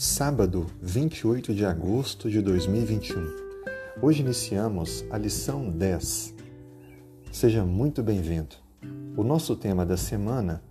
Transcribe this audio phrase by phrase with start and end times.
[0.00, 3.20] Sábado, 28 de agosto de 2021.
[4.00, 6.36] Hoje iniciamos a lição 10.
[7.32, 8.54] Seja muito bem-vindo.
[9.16, 10.62] O nosso tema da semana,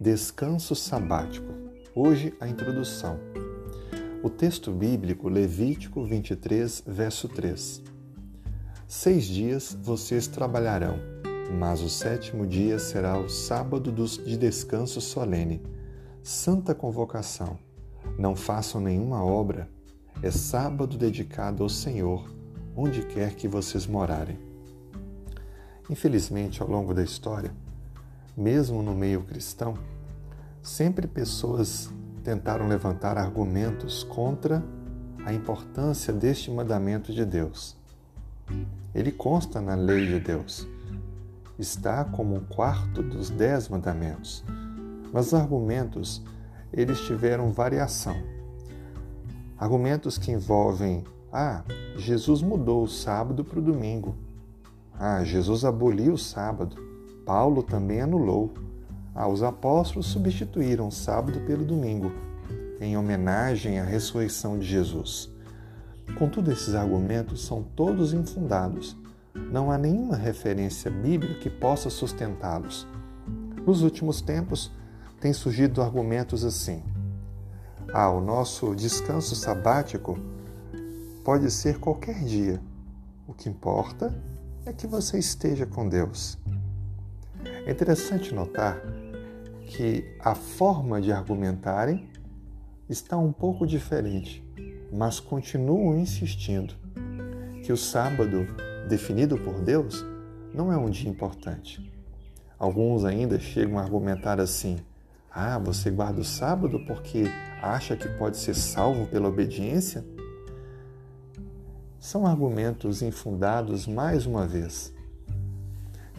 [0.00, 1.52] descanso sabático.
[1.96, 3.18] Hoje a introdução.
[4.22, 7.82] O texto bíblico Levítico 23, verso 3.
[8.86, 11.00] Seis dias vocês trabalharão,
[11.58, 15.60] mas o sétimo dia será o sábado de descanso solene,
[16.22, 17.65] santa convocação
[18.18, 19.68] não façam nenhuma obra.
[20.22, 22.28] É sábado dedicado ao Senhor,
[22.74, 24.38] onde quer que vocês morarem.
[25.90, 27.52] Infelizmente, ao longo da história,
[28.36, 29.74] mesmo no meio cristão,
[30.62, 31.90] sempre pessoas
[32.24, 34.64] tentaram levantar argumentos contra
[35.24, 37.76] a importância deste mandamento de Deus.
[38.94, 40.66] Ele consta na lei de Deus.
[41.58, 44.44] Está como um quarto dos dez mandamentos.
[45.12, 46.22] Mas os argumentos
[46.76, 48.16] eles tiveram variação.
[49.58, 51.64] Argumentos que envolvem: ah,
[51.96, 54.14] Jesus mudou o sábado para o domingo.
[54.98, 56.76] Ah, Jesus aboliu o sábado.
[57.24, 58.52] Paulo também anulou.
[59.14, 62.12] Ah, os apóstolos substituíram o sábado pelo domingo,
[62.80, 65.34] em homenagem à ressurreição de Jesus.
[66.18, 68.96] Contudo, esses argumentos são todos infundados.
[69.34, 72.86] Não há nenhuma referência bíblica que possa sustentá-los.
[73.66, 74.70] Nos últimos tempos,
[75.20, 76.82] têm surgido argumentos assim:
[77.92, 80.18] ah, o nosso descanso sabático
[81.24, 82.60] pode ser qualquer dia.
[83.26, 84.14] O que importa
[84.64, 86.38] é que você esteja com Deus.
[87.66, 88.80] É interessante notar
[89.66, 92.08] que a forma de argumentarem
[92.88, 94.44] está um pouco diferente,
[94.92, 96.74] mas continuam insistindo
[97.64, 98.46] que o sábado,
[98.88, 100.04] definido por Deus,
[100.54, 101.92] não é um dia importante.
[102.58, 104.78] Alguns ainda chegam a argumentar assim:
[105.38, 107.24] ah, você guarda o sábado porque
[107.60, 110.02] acha que pode ser salvo pela obediência?
[111.98, 114.94] São argumentos infundados mais uma vez.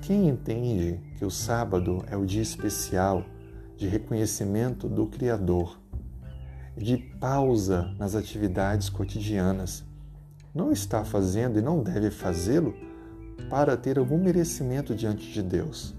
[0.00, 3.24] Quem entende que o sábado é o dia especial
[3.76, 5.76] de reconhecimento do Criador,
[6.76, 9.84] de pausa nas atividades cotidianas,
[10.54, 12.76] não está fazendo e não deve fazê-lo
[13.48, 15.98] para ter algum merecimento diante de Deus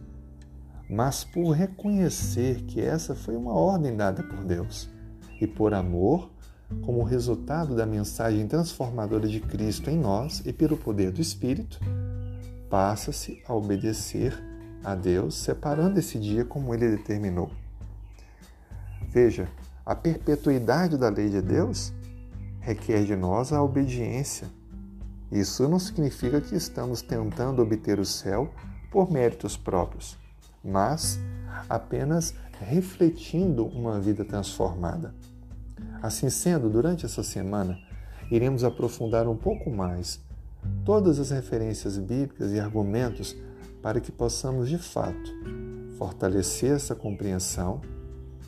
[0.91, 4.89] mas por reconhecer que essa foi uma ordem dada por Deus
[5.39, 6.29] e por amor,
[6.81, 11.79] como resultado da mensagem transformadora de Cristo em nós e pelo poder do Espírito,
[12.69, 14.37] passa-se a obedecer
[14.83, 17.49] a Deus, separando esse dia como ele determinou.
[19.07, 19.47] Veja,
[19.85, 21.93] a perpetuidade da lei de Deus
[22.59, 24.47] requer de nós a obediência.
[25.31, 28.53] Isso não significa que estamos tentando obter o céu
[28.91, 30.20] por méritos próprios
[30.63, 31.19] mas
[31.69, 35.13] apenas refletindo uma vida transformada.
[36.01, 37.79] Assim sendo, durante essa semana,
[38.29, 40.19] iremos aprofundar um pouco mais
[40.85, 43.35] todas as referências bíblicas e argumentos
[43.81, 45.31] para que possamos, de fato,
[45.97, 47.81] fortalecer essa compreensão,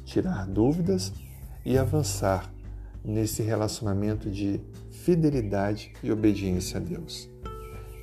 [0.06, 1.12] tirar dúvidas
[1.66, 2.52] e avançar
[3.04, 7.30] nesse relacionamento de fidelidade e obediência a Deus.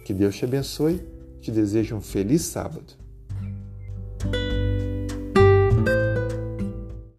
[0.05, 1.01] Que Deus te abençoe,
[1.41, 3.00] te desejo um feliz sábado.